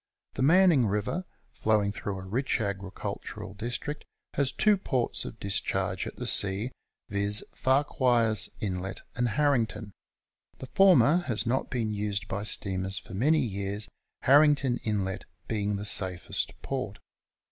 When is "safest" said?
15.85-16.59